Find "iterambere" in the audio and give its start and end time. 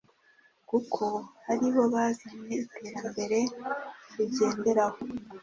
2.63-3.37